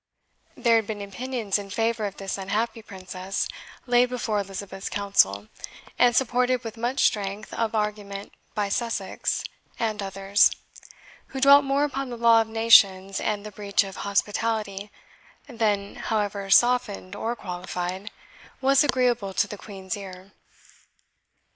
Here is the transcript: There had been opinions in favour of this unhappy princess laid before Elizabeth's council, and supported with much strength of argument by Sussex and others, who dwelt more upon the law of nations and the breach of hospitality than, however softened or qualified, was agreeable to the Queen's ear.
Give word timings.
There 0.57 0.77
had 0.77 0.87
been 0.87 0.99
opinions 1.03 1.59
in 1.59 1.69
favour 1.69 2.05
of 2.05 2.17
this 2.17 2.35
unhappy 2.35 2.81
princess 2.81 3.47
laid 3.85 4.09
before 4.09 4.39
Elizabeth's 4.39 4.89
council, 4.89 5.47
and 5.99 6.15
supported 6.15 6.63
with 6.63 6.75
much 6.75 7.03
strength 7.03 7.53
of 7.53 7.75
argument 7.75 8.33
by 8.55 8.67
Sussex 8.69 9.43
and 9.77 10.01
others, 10.01 10.49
who 11.27 11.39
dwelt 11.39 11.65
more 11.65 11.83
upon 11.83 12.09
the 12.09 12.17
law 12.17 12.41
of 12.41 12.47
nations 12.47 13.19
and 13.21 13.45
the 13.45 13.51
breach 13.51 13.83
of 13.83 13.97
hospitality 13.97 14.89
than, 15.47 15.97
however 15.97 16.49
softened 16.49 17.15
or 17.15 17.35
qualified, 17.35 18.09
was 18.59 18.83
agreeable 18.83 19.35
to 19.35 19.47
the 19.47 19.55
Queen's 19.55 19.95
ear. 19.95 20.31